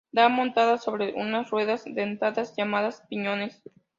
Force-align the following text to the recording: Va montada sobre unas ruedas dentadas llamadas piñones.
Va 0.17 0.27
montada 0.29 0.79
sobre 0.79 1.13
unas 1.13 1.51
ruedas 1.51 1.83
dentadas 1.85 2.55
llamadas 2.57 3.03
piñones. 3.07 3.61